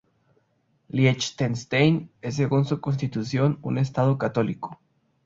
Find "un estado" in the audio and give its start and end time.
3.61-4.17